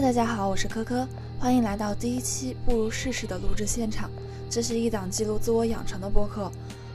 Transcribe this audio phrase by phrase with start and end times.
[0.00, 1.06] 大家好，我是科科，
[1.38, 4.10] 欢迎来到第一期不如试试的录制现场。
[4.48, 6.50] 这是一档记录自我养成的播客，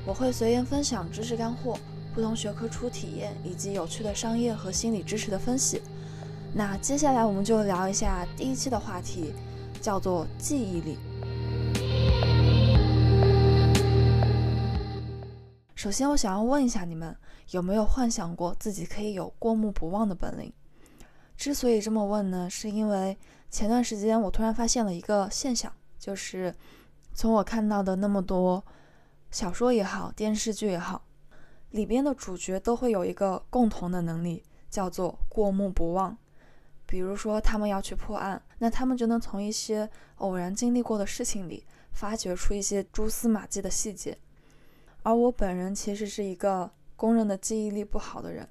[0.07, 1.78] 我会随缘分享知识干货、
[2.15, 5.84] 不同学科初体验以及有趣的商业和心理知识的分析。
[6.52, 9.34] 那接下来我们就聊一下第一期的话题，
[9.80, 10.98] 叫做记忆力。
[15.76, 17.16] 首先，我想要问一下你们，
[17.52, 20.52] 有没有幻想过自己可以有过目不忘的本领？
[21.38, 23.17] 之所以这么问呢，是因为
[23.49, 26.53] 前段时间我突然发现了一个现象，就是
[27.13, 28.63] 从我看到的那么多
[29.31, 31.03] 小说也好，电视剧也好，
[31.71, 36.17] 里边的主角都会有一个共同的能力，叫做过目不忘。
[36.85, 44.17] 比如说他们要去破案，那他们就能从一些偶然经历过的事情里发掘出一些蛛丝马迹的细节。
[45.04, 48.48] 而我本人其实是一个公认的记忆力不好的人。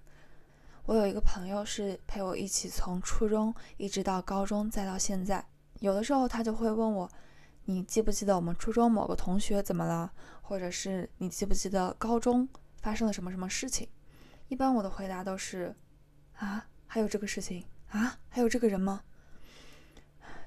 [0.87, 5.43] 我有一个朋友是陪我一起从初中一直到高中，再到现在。
[5.81, 7.11] 有的时候他就会问我
[7.65, 10.13] ：“你记不记得我们初中某个同学怎么了？
[10.43, 12.47] 或者是你记不记得高中
[12.83, 13.89] 发生了什么什么事情？”
[14.49, 15.75] 一般我的回答都是
[16.37, 19.03] ：“啊，还有这个事情啊，还有这个人吗？”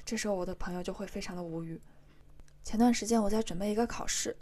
[0.06, 1.81] 这时候我的朋友就会非常的无语。
[2.64, 4.38] 前段时间我在准备一个考试，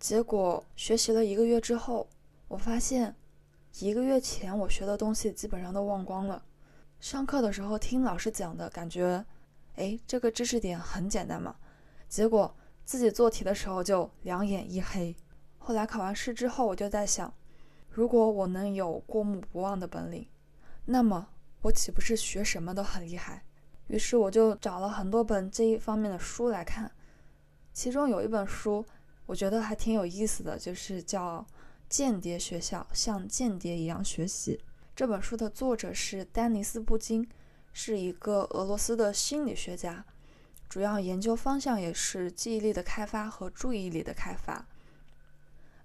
[0.00, 2.08] 结果学习了一个月之后，
[2.48, 3.14] 我发现。
[3.78, 6.42] 一个月前我学的东西基本上都忘光了。
[6.98, 9.24] 上课的时候听老师讲的感觉，
[9.76, 11.54] 哎，这个知识点很简单嘛。
[12.08, 12.54] 结果
[12.84, 15.16] 自己做题的时候就两眼一黑。
[15.56, 17.32] 后来考完试之后，我就在想，
[17.88, 20.26] 如果我能有过目不忘的本领，
[20.84, 21.28] 那么
[21.62, 23.44] 我岂不是学什么都很厉害？
[23.86, 26.90] 于是我就找了很多本这一方面的书来看。
[27.72, 28.84] 其中有一本书，
[29.26, 31.46] 我觉得还挺有意思的，就是叫。
[31.90, 34.60] 间谍学校像间谍一样学习。
[34.94, 37.28] 这本书的作者是丹尼斯·布金，
[37.72, 40.04] 是一个俄罗斯的心理学家，
[40.68, 44.64] 主要研究方向也是记忆力的开发和注意力的开发。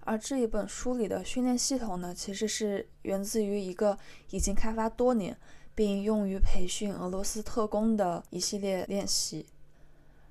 [0.02, 3.98] 而这一本书里的训练系统呢，其实是源自于一个
[4.30, 5.36] 已经开发多年
[5.74, 9.44] 并用于培训俄罗斯特工的一系列练习。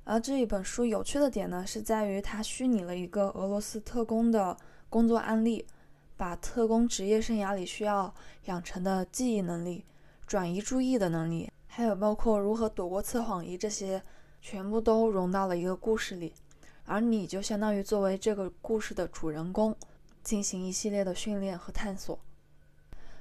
[0.06, 4.56] 而这一本书有趣的点呢，是在于它虚拟了一个俄罗斯特工的。
[4.96, 5.66] 工作案例，
[6.16, 9.84] 把特工职业生涯里需要养成的记忆能力、
[10.26, 14.02] 转移注意的能力，还有包括如何躲过测谎仪这些，
[14.40, 16.34] 全部都融到了一个故事里。
[16.86, 19.76] 而你就相当于作为这个故事的主人公，
[20.24, 22.18] 进行一系列的训练和探索。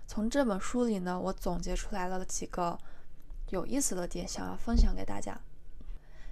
[0.07, 2.79] 从这本书里呢，我总结出来了几个
[3.51, 5.37] 有意思的点，想要分享给大家。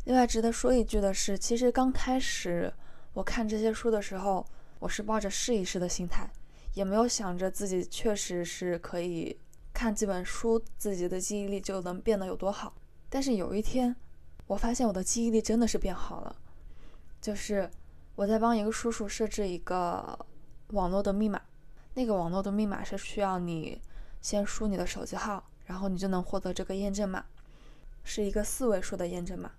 [0.05, 2.73] 另外值得说一句的是，其实刚开始
[3.15, 4.47] 我看这些书的时候。
[4.83, 6.29] 我是抱着试一试的心态，
[6.75, 9.39] 也没有想着自己确实是可以
[9.73, 12.75] 看几本书，自己的记忆力就能变得有多好。
[13.09, 13.95] 但是有一天，
[14.49, 16.35] 我发现我的记忆力真的是变好了。
[17.21, 17.71] 就是
[18.17, 20.19] 我在帮一个叔叔设置一个
[20.71, 21.41] 网络的密码，
[21.95, 23.81] 那个网络的密码是需要你
[24.21, 27.25] 先输你的手机号，然后你就能获得这个验证码，
[28.03, 29.53] 是一个四位数的验证码。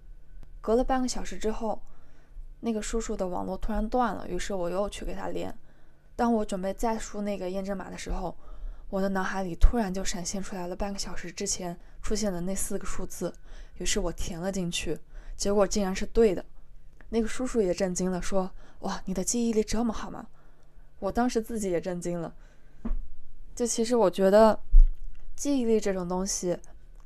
[0.60, 1.82] 隔了半个小时之后。
[2.66, 5.54] 那个叔叔的网络突然断了，于是我又去给他连。
[6.16, 8.34] 当我准备再输那个验证码的时候，
[8.90, 13.34] 我的脑海里突然就闪现出来了半个小时之前出现的那四个数字，
[13.80, 14.98] 于是我填了进去，
[15.36, 16.46] 结果竟然是对的。
[17.10, 18.50] 那个叔叔也震惊了，说
[18.80, 20.26] ：“哇，你的记忆力这么好吗？”
[21.00, 22.34] 我当时自己也震惊了。
[23.54, 24.58] 就其实我觉得，
[25.36, 26.58] 记忆力这种东西，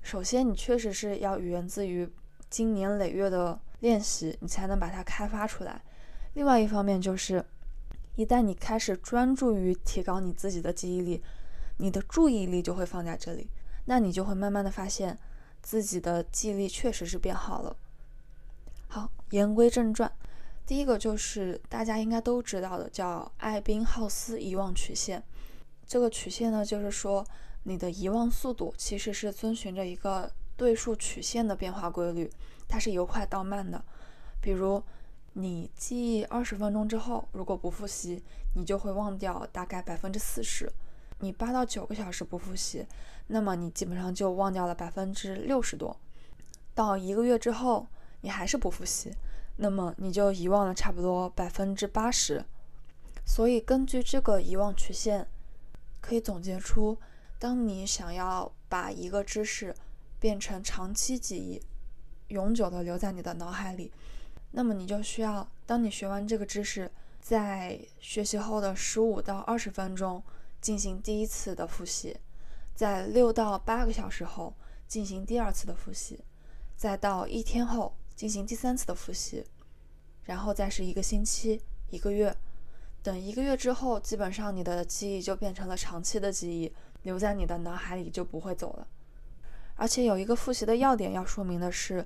[0.04, 2.08] 首先你确实是要源自于
[2.48, 3.60] 经年累月的。
[3.80, 5.82] 练习，你才能把它开发出来。
[6.34, 7.44] 另外一方面就是，
[8.16, 11.24] 一旦你开始专注于提高你自己的记忆力，
[11.78, 13.50] 你的注意力就会放在这里，
[13.86, 15.18] 那你就会慢慢的发现
[15.62, 17.76] 自己的记忆力确实是变好了。
[18.88, 20.12] 好，言归正传，
[20.66, 25.22] 第一个就是大家应该都知道的，叫艾宾浩斯遗忘曲线。
[25.86, 27.26] 这个曲线呢，就是说
[27.64, 32.30] 你的遗忘速度其实是遵循着一个对数曲线的变化规律。
[32.68, 33.82] 它是由快到慢的，
[34.42, 34.84] 比如
[35.32, 38.22] 你记忆二十分钟之后，如果不复习，
[38.56, 40.68] 你就会忘掉大概百分之四十；
[41.20, 42.86] 你八到九个小时不复习，
[43.28, 45.96] 那么你基本上就忘掉了百分之六十多。
[46.76, 47.88] 到一个月之后，
[48.22, 49.14] 你还是不复习，
[49.56, 52.44] 那么你就遗忘了差不多百分之八十。
[53.26, 55.28] 所以根据这个遗忘曲线，
[56.02, 56.98] 可以总结出，
[57.40, 59.74] 当你想要把一个知识
[60.20, 61.62] 变成长期记忆。
[62.28, 63.92] 永久的留在你的脑海里，
[64.52, 66.92] 那么你就需要，当你学完这个知识，
[67.22, 70.22] 在学习后的十五到二十分钟
[70.60, 72.18] 进行第一次的复习，
[72.76, 74.54] 在六到八个小时后
[74.88, 76.20] 进行第二次的复习，
[76.76, 79.46] 再到一天后进行第三次的复习，
[80.24, 82.36] 然后再是一个星期、一个月。
[83.02, 86.74] 等一个月之后，基本上你的记忆就变成了长期的记忆，
[87.04, 88.88] 留在你的脑海里就不会走了。
[89.78, 92.04] 而且有一个复习的要点要说明的是，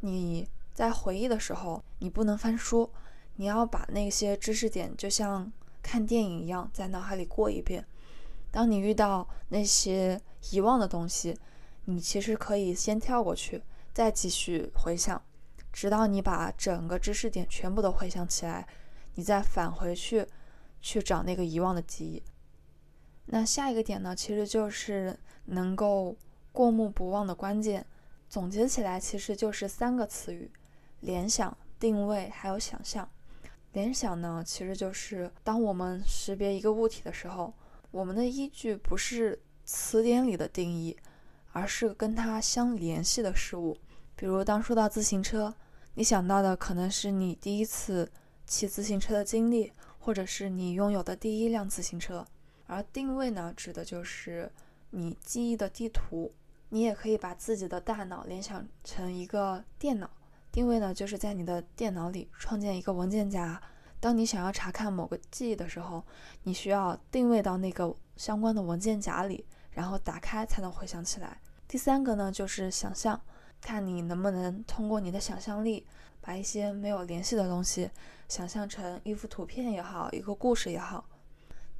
[0.00, 2.90] 你在回忆的时候，你不能翻书，
[3.36, 5.52] 你要把那些知识点就像
[5.82, 7.86] 看电影一样在脑海里过一遍。
[8.50, 10.18] 当你遇到那些
[10.50, 11.38] 遗忘的东西，
[11.84, 13.62] 你其实可以先跳过去，
[13.92, 15.22] 再继续回想，
[15.70, 18.66] 直到你把整个知识点全部都回想起来，
[19.14, 20.26] 你再返回去
[20.80, 22.22] 去找那个遗忘的记忆。
[23.26, 26.16] 那下一个点呢，其实就是能够。
[26.52, 27.86] 过目不忘的关键，
[28.28, 30.50] 总结起来其实就是三个词语：
[31.00, 33.08] 联想、定位还有想象。
[33.72, 37.54] 联想呢，其实就是当我们识别一个物体的时候，
[37.92, 40.96] 我们的依据不是词典里的定义，
[41.52, 43.76] 而是跟它相联系的事物。
[44.16, 45.54] 比如，当说到自行车，
[45.94, 48.10] 你想到的可能是你第一次
[48.44, 52.26] 骑自行车的经历，或者是你拥有的第一辆自行车。
[52.66, 54.50] 而定位呢，指的就是
[54.90, 56.32] 你记忆的地图。
[56.70, 60.08] 你也可以把自己的大脑联想成一个电脑，
[60.50, 63.60] 定位呢，就是在你的电脑里创建一个文件夹。
[64.00, 66.02] 当你想要查看某个记忆的时候，
[66.44, 71.38] 你需要定位到那个相关的文件夹里，然后打开才能回想起来。
[71.68, 73.20] 第三个呢，就是想象，
[73.60, 75.86] 看你能不能通过你的想象力，
[76.20, 77.90] 把一些没有联系的东西
[78.28, 81.04] 想象成一幅图片也好，一个故事也好。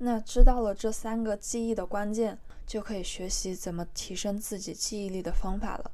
[0.01, 2.39] 那知道了这三个记忆的关键。
[2.67, 5.91] 就可以学习怎么提升自己记忆力的方法了。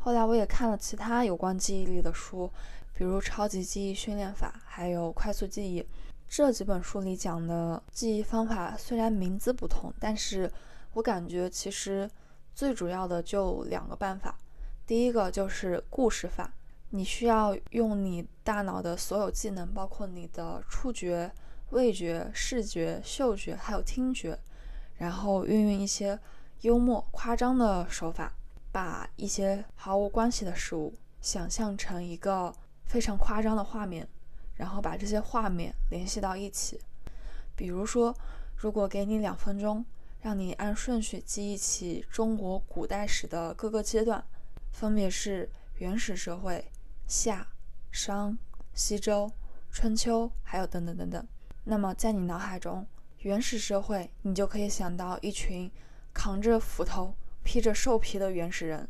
[0.00, 2.50] 后来我也看了其他有关记忆力的书，
[2.92, 5.80] 比如《超级记忆训练法》还有《快速记忆》
[6.28, 10.50] 这几本书里讲的记忆方法，虽然名字不同，但是
[10.94, 12.10] 我感觉其实
[12.52, 14.36] 最主要的就两个办法。
[14.84, 16.52] 第一个就是故事法，
[16.90, 21.32] 你需要用你大脑的所有技能，包括你的触觉、
[21.72, 24.38] 味觉、视觉、嗅觉，还有听觉。
[24.98, 26.18] 然后运用一些
[26.60, 28.32] 幽默、夸张的手法，
[28.70, 32.54] 把一些毫无关系的事物想象成一个
[32.84, 34.06] 非常夸张的画面，
[34.54, 36.80] 然后把这些画面联系到一起。
[37.56, 38.16] 比如说，
[38.56, 39.84] 如果给你两分钟，
[40.20, 44.24] 让你按顺序记忆起中国古代史的各个阶段，
[44.70, 46.64] 分别是原始社会、
[47.08, 47.44] 夏、
[47.90, 48.38] 商、
[48.72, 49.28] 西周、
[49.72, 51.26] 春秋，还有等等等等，
[51.64, 52.86] 那么在你脑海中。
[53.18, 55.70] 原始社会，你就可以想到一群
[56.12, 57.14] 扛着斧头、
[57.44, 58.84] 披着兽皮的原始人；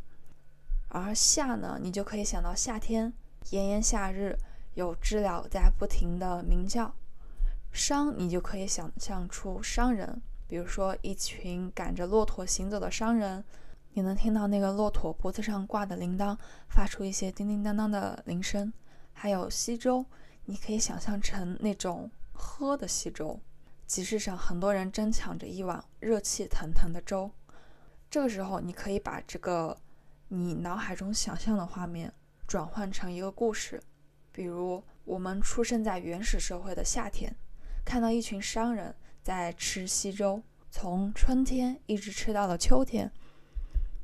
[0.89, 3.13] 而夏呢，你就可以想到夏天，
[3.51, 4.35] 炎炎夏日，
[4.73, 6.95] 有知了在不停的鸣叫；
[7.73, 13.45] 商，你就可以想象出商人，比如说一群赶着骆驼行走的商人，
[13.93, 16.35] 你能听到那个骆驼脖子上挂的铃铛
[16.71, 18.73] 发出一些叮叮当当的铃声；
[19.13, 20.07] 还有西周，
[20.47, 23.41] 你可以想象成那种喝的稀粥。
[23.87, 27.31] 集市上，很多人争抢着一碗热气腾腾的粥。
[28.11, 29.77] 这个时候，你可以把这个
[30.29, 32.13] 你脑海中想象的画面
[32.47, 33.83] 转换成一个故事。
[34.33, 37.37] 比如，我们出生在原始社会的夏天，
[37.85, 43.13] 看到一群商人在吃稀粥，从春天一直吃到了秋天。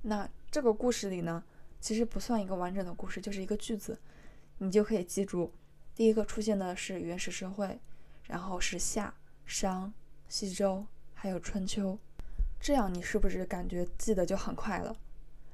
[0.02, 1.43] 那这个故事里呢，
[1.81, 3.98] 其实不算一个完整的故事，就是一个句子。
[4.58, 5.53] 你就可以记住，
[5.94, 7.81] 第一个出现的是原始社会，
[8.29, 9.13] 然后是夏。
[9.44, 9.91] 商、
[10.29, 11.99] 西周还有春秋，
[12.61, 14.94] 这样你是不是感觉记得就很快了？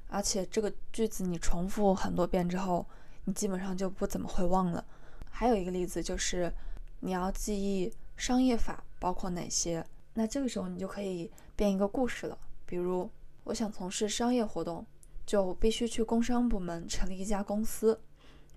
[0.09, 2.85] 而且这个句子你重复很多遍之后，
[3.25, 4.85] 你基本上就不怎么会忘了。
[5.31, 6.52] 还有一个例子就是，
[6.99, 12.37] 你要记忆商业法包括哪些，那这个时候你就可以编一个故事了。
[12.66, 13.09] 比如，
[13.45, 14.85] 我想从事商业活动，
[15.25, 18.00] 就必须去工商部门成立一家公司，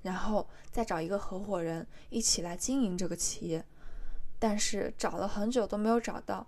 [0.01, 3.63] 然后再找一个合伙人一起来经营这个企业。
[4.39, 6.45] 但是找了很久都没有找到，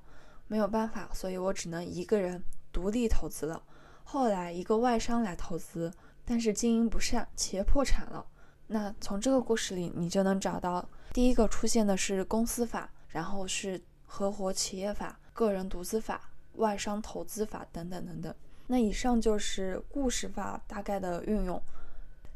[0.48, 3.64] 没有办法，所以我只能一个人独立投资了。
[4.04, 5.92] 后来一个外商来投资，
[6.24, 8.26] 但是经营不善，企业破产了。
[8.68, 18.34] 那从这个故事里，你就能找到第一个出现的是公司法，然后是合伙企业法、个人独资法、外商投资法等等等等。
[18.68, 21.60] 那以上就是故事法大概的运用。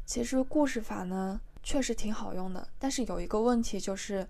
[0.04, 4.26] 其实故事法呢，确实挺好用的，但是有一个问题就是。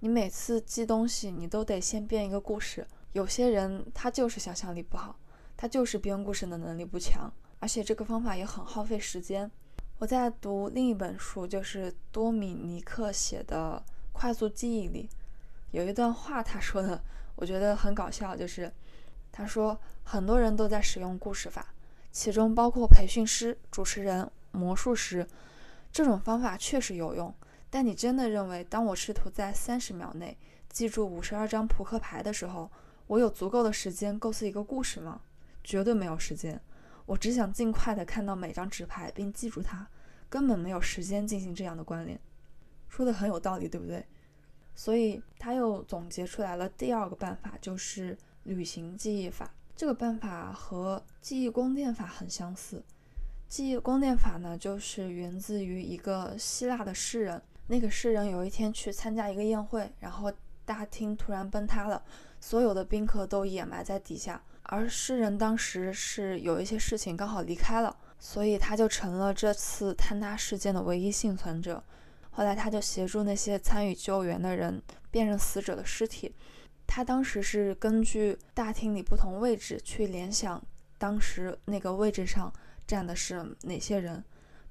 [0.00, 2.86] 你每次记东西，你都得先编一个故事。
[3.12, 5.18] 有些人他就是想象力不好，
[5.56, 9.50] 他就是编故事的能力不强，而且这个方法也很耗费时间。
[9.98, 15.08] 我在读另一本书，就是多米尼克写的《快速记忆》里，
[15.70, 17.02] 有一段话他说的，
[17.34, 18.70] 我觉得很搞笑，就是
[19.32, 21.74] 他说很多人都在使用故事法，
[22.12, 25.26] 其中包括培训师、主持人、魔术师，
[25.90, 27.34] 这种方法确实有用。
[27.76, 30.34] 但你真的认为，当我试图在三十秒内
[30.70, 32.70] 记住五十二张扑克牌的时候，
[33.06, 35.20] 我有足够的时间构思一个故事吗？
[35.62, 36.58] 绝对没有时间。
[37.04, 39.86] 我只想尽快的看到每张纸牌并记住它，
[40.30, 42.18] 根本没有时间进行这样的关联。
[42.88, 44.02] 说的很有道理，对不对？
[44.74, 49.52] 所以他又总结出来了第二个办法，就是旅行记忆法。
[49.76, 52.82] 这个办法和记忆宫殿法很相似。
[53.50, 57.42] 记忆宫殿法呢，就是源自于一个希腊的诗人。
[57.68, 60.32] 那个诗人有一天去参加一个宴会，然后
[60.64, 62.02] 大厅突然崩塌了，
[62.40, 64.42] 所有的宾客都掩埋在底下。
[64.64, 71.82] 而诗人当时是有一些事情刚好离开了，所以他就成了这次坍塌事件的唯一幸存者。
[72.30, 76.34] 后来他就协助那些参与救援的人辨认死者的尸体。
[76.86, 80.62] 他当时是根据大厅里不同位置去联想
[80.98, 82.52] 当时那个位置上
[82.86, 84.22] 站的是哪些人，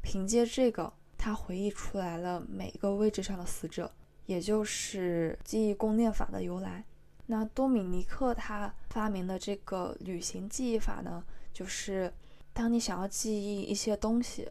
[0.01, 3.91] 凭借这个，他回忆出来了每一个位置上的死者，
[4.25, 6.83] 也就是记忆宫殿法的由来。
[7.27, 12.13] 那多米尼克他发明的这个旅行记忆法呢，就是
[12.53, 14.47] 当你想要记忆一些东西，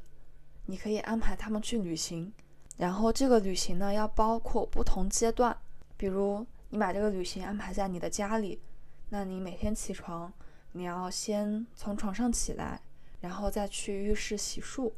[0.67, 2.33] 你可以安排他们去旅行。
[2.77, 5.57] 然后这个旅行呢，要包括不同阶段，
[5.97, 8.61] 比如你把这个旅行安排在你的家里，
[9.11, 10.33] 那你每天起床，
[10.73, 12.81] 你要先从床上起来，
[13.21, 14.91] 然后再去浴室洗漱，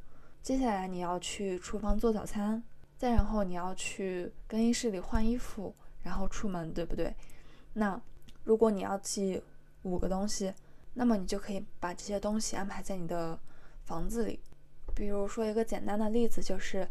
[0.47, 2.63] 接下来你要去厨房做早餐，
[2.97, 5.75] 再然后你要去更衣室里换衣服，
[6.05, 7.13] 然后出门，对不对？
[7.73, 8.01] 那
[8.45, 9.43] 如果你要记
[9.83, 10.55] 五个东西，
[10.95, 13.37] 那么你就可以把这些东西安排在你的
[13.87, 14.39] 房子里，
[14.95, 16.89] 比如说一个简单的例子就是。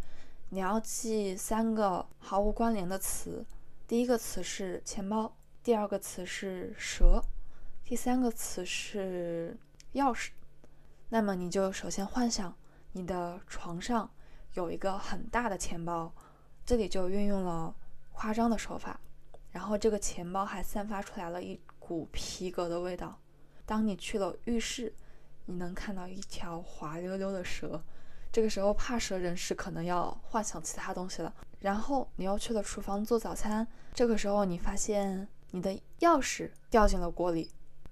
[0.49, 3.43] 你要记三个毫无关联的词，
[3.87, 7.19] 第一个词是钱包，第二个词是蛇，
[7.83, 9.57] 第三个词是
[9.93, 10.29] 钥匙。
[11.09, 12.55] 那么你就首先幻想
[12.97, 14.09] 你的床上
[14.53, 16.13] 有一个很大的钱包，
[16.65, 17.75] 这里就运用了
[18.13, 18.97] 夸张的手法，
[19.51, 23.19] 然后这个钱包还散发出来了一股皮革的味道。
[23.65, 24.95] 当你去了浴室，
[25.43, 27.83] 你能看到一条滑溜溜的蛇。
[28.31, 31.33] 这个时候，怕蛇人士可能要幻想其他东西了。
[31.59, 37.51] 然后你又去了厨房做早餐，这个时候你发现你的钥匙掉进了锅里。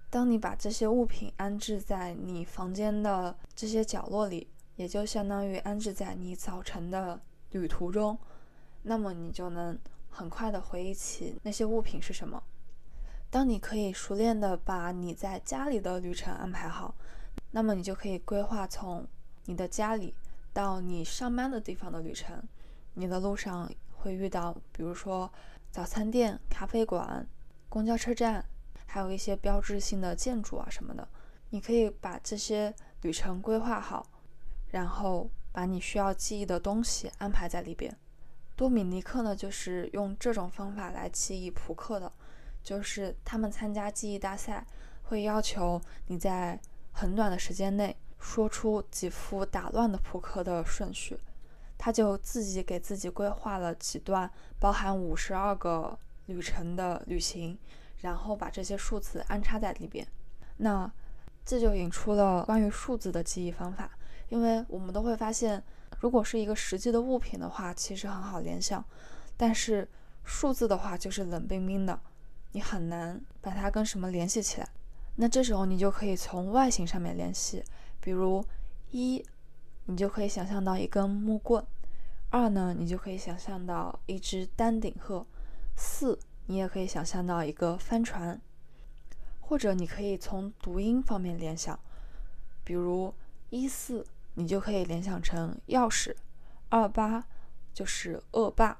[0.09, 8.17] 当你把这些物品安置在你房间的这些角落里，也就相当于安置在你早晨的旅途中，
[8.81, 9.77] 那么你就能
[10.09, 12.41] 很快的回忆起那些物品是什么。
[13.29, 16.95] 当你可以熟练的把你在家里的旅程安排好，
[17.51, 19.07] 那么你就可以规划从
[19.45, 20.13] 你的家里。
[20.55, 22.39] 到你上班的地方的旅程，
[22.93, 25.33] 你的路上会遇到，比如说
[25.71, 27.27] 早餐店、咖啡馆、
[27.69, 28.45] 公交车站，
[28.85, 31.07] 还有一些标志性的建筑啊什么的。
[31.49, 34.05] 你可以把这些旅程规划好，
[34.73, 37.95] 然后把你需要记忆的东西安排在里边。
[38.55, 42.11] 多米尼克呢，就是用这种方法来记忆扑克的，
[42.63, 44.65] 就是他们参加记忆大赛，
[45.03, 46.59] 会要求你在
[46.91, 47.95] 很短的时间内。
[48.19, 51.19] 说出几副打乱的扑克的顺序，
[51.77, 57.59] 他就自己给自己规划了几段包含五十二个旅程的旅行，
[57.97, 60.07] 然后把这些数字安插在里边。
[60.55, 60.89] 那
[61.43, 63.91] 这就引出了关于数字的记忆方法，
[64.33, 65.63] 因为我们都会发现，
[65.99, 68.83] 如果是一个实际的物品的话，其实很好联想，
[69.37, 69.87] 但是
[70.23, 71.99] 数字的话就是冷冰冰的，
[72.53, 74.67] 你很难把它跟什么联系起来。
[75.17, 77.63] 那这时候你就可以从外形上面联系。
[77.99, 78.43] 比如
[78.89, 79.23] 一，
[79.85, 81.63] 你就可以想象到一根木棍；
[82.31, 85.27] 二呢，你就可以想象到一只丹顶鹤；
[85.75, 88.41] 四，你也可以想象到一个帆船。
[89.41, 91.79] 或者你可以从读音方面联想，
[92.63, 93.13] 比如
[93.51, 94.03] 一四，
[94.35, 96.13] 你就可以联想成钥匙；
[96.69, 97.25] 二八
[97.73, 98.77] 就是恶霸；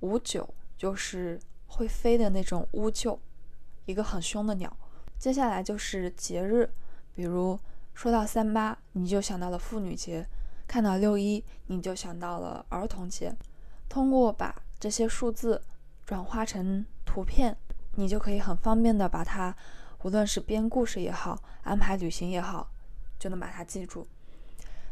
[0.00, 3.18] 五九就是会飞的那种乌鹫，
[3.86, 4.76] 一个很凶的鸟。
[5.18, 6.70] 接下来就是节日，
[7.14, 7.58] 比如。
[7.92, 10.24] 说到三八，你就想到了妇女节；
[10.66, 13.36] 看到六一，你就想到了儿童节。
[13.90, 15.60] 通过把这些数字
[16.06, 17.54] 转化成图片，
[17.96, 19.54] 你就可以很方便的把它，
[20.02, 22.70] 无论是编故事也好，安排旅行也好，
[23.18, 24.08] 就能把它记住。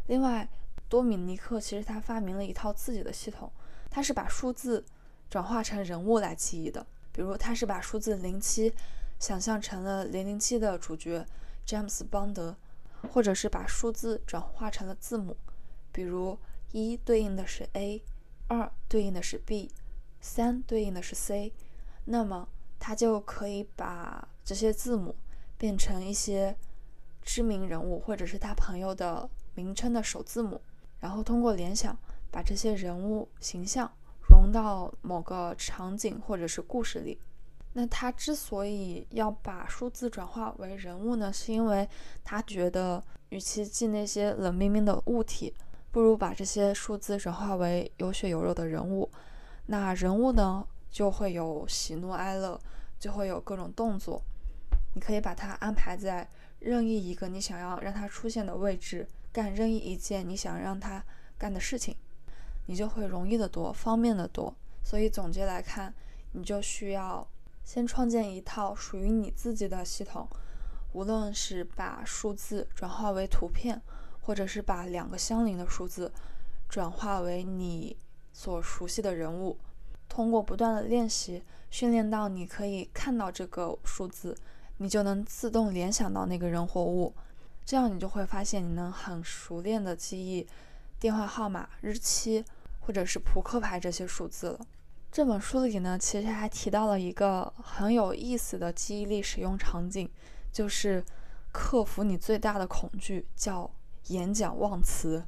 [0.08, 0.46] 另外，
[0.88, 3.50] 多米尼克其实他发明了一套自己的系统，
[3.88, 4.84] 他是把数字
[5.30, 6.86] 转化成人物来记忆的。
[7.12, 8.74] 比如，他是把数字零七
[9.18, 11.24] 想象成了零零七的主角
[11.64, 12.56] 詹姆斯邦德。
[13.12, 15.36] 或者是把数字转化成了字母，
[15.92, 16.36] 比如
[16.72, 18.02] 一对应的是 A，
[18.48, 19.70] 二对应的是 B，
[20.20, 21.52] 三对应的是 C，
[22.06, 22.48] 那么
[22.80, 25.14] 他就可以把这些字母
[25.56, 26.56] 变成一些
[27.22, 30.60] 知名人物或者是他朋友的名称的首字母。
[31.00, 31.96] 然后通过联想
[32.30, 33.90] 把这些人物形象
[34.28, 37.18] 融到某个场景或者是故事里。
[37.72, 41.88] 那他之所以要把数字转化为人物呢，是因为
[42.22, 45.52] 他觉得，与其记那些冷冰冰的物体，
[45.90, 49.10] 不如把这些数字转化为有血有肉的人物。
[49.66, 52.60] 那人物呢，就会有喜怒哀乐，
[52.98, 54.22] 就会有各种动作。
[54.94, 56.26] 你可以把它安排在
[56.58, 59.06] 任意一个你想要让它出现的位置，
[59.38, 61.00] 干任意一件你想让它
[61.38, 61.94] 干的事情，
[62.66, 64.52] 你就会容易的多，方便的多。
[64.82, 65.94] 所以总结来看，
[66.32, 67.24] 你就需要。
[67.62, 70.28] 先创建一套属于你自己的系统，
[70.92, 73.80] 无论是把数字转化为图片，
[74.22, 76.10] 或者是把两个相邻的数字
[76.68, 77.96] 转化为你
[78.32, 79.56] 所熟悉的人物，
[80.08, 84.36] 通过不断的练习，训练到你可以看到这个数字，
[84.78, 87.14] 你就能自动联想到那个人或物，
[87.68, 90.46] 这样你就会发现你能很熟练的记忆
[90.98, 92.42] 电话号码、日期，
[92.80, 94.60] 或者是扑克牌这些数字了。
[95.12, 100.08] 这本书里呢，其实还提到了一个很有意思的记忆力使用场景，
[100.50, 101.04] 就是
[101.52, 103.70] 克服你最大的恐惧，叫
[104.06, 105.22] 演讲忘词。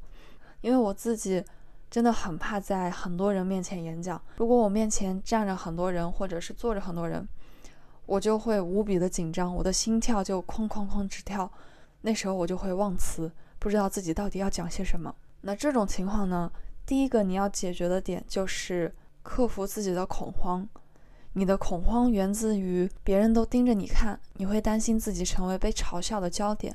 [0.63, 1.45] 因为我自己
[1.91, 7.29] 真的很怕在很多人面前演讲，如果我面前站着很多人，或者是坐着很多人，
[8.07, 11.53] 我就会无比的紧张，我的心跳就哐哐哐直跳，
[12.03, 15.15] 那时候我就会忘词，不知道自己到底要讲些什么。
[15.41, 16.51] 那这种情况呢，
[16.85, 18.95] 第一个你要解决的点就是。
[19.23, 20.67] 克服自己的恐慌，
[21.35, 26.75] 你的恐慌源自于别人都盯着你看，你会担心自己成为被嘲笑的焦点。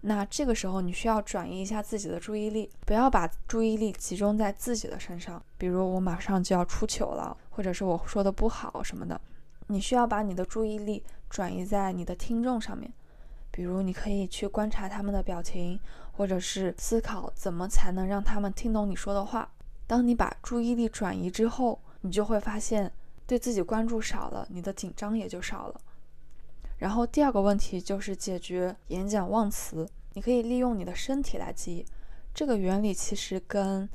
[0.00, 5.40] 那这个时候你需要转移一下自己的注意力，不要把注意力集中在自己的身上。
[5.56, 9.18] 比如我马上就要出糗了，或者是我说的不好什么的，
[9.68, 12.92] 你需要把你的注意力转移在你的听众上面。
[13.56, 15.80] 比如你可以去观察他们的表情，
[16.12, 19.50] 或者是思考怎么才能让他们听懂你说的话。
[19.86, 22.92] 当你把注意力转移之后，你就会发现
[23.26, 25.80] 对自己关注少了，你的紧张也就少了。
[26.76, 31.86] 然后第二个问题就是解决演讲忘词，你可以利用你的身体来记忆。
[32.34, 33.88] 这个原理其实跟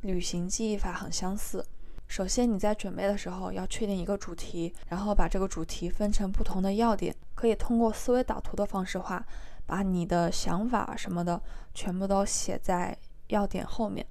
[0.00, 1.66] 旅行记忆法很相似。
[2.08, 9.24] 首先你在准备的时候要确定一个主题，然后把这个主题分成不同的要点，可以通过思维导图的方式画，
[9.66, 11.40] 把你的想法什么的
[11.74, 14.06] 全部都写在要点后面。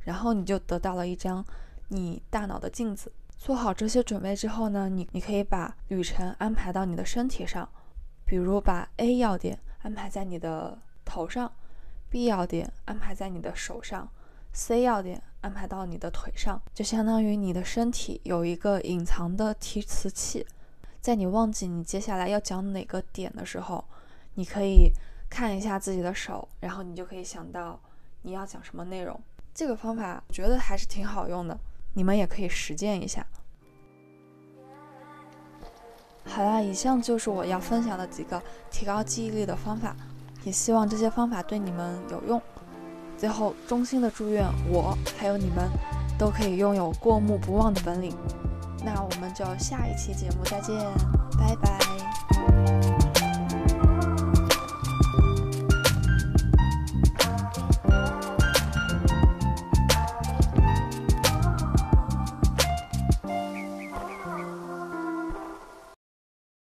[0.00, 1.44] 然后你就得到了一张
[1.88, 3.10] 你大脑的镜子。
[3.38, 7.68] 做好这些准备之后呢，你你可以把旅程安排到你的身体上，
[8.24, 11.50] 比如把 A 要点安排在你的头上
[12.08, 14.08] ，B 要点安排在你的手上
[14.52, 20.46] ，C 要点安排到你的腿上，就相当于你的身体有一个隐藏的提词器，
[21.00, 23.84] 在你忘记你接下来要讲哪个点的时候，
[24.34, 24.92] 你可以
[25.28, 27.80] 看一下自己的手，然后你就可以想到
[28.22, 29.18] 你要讲什么内容。
[29.54, 31.58] 这个方法我觉得还是挺好用的，
[31.94, 33.26] 你们也可以实践一下。
[36.24, 39.96] 好啦，以上就是我要分享的几个提高记忆力的方法，
[40.44, 42.40] 也希望这些方法对你们有用。
[43.22, 45.70] 最后，衷心的祝愿我还有你们
[46.18, 48.12] 都可以拥有过目不忘的本领。
[48.84, 50.76] 那我们就下一期节目再见，
[51.38, 51.91] 拜拜。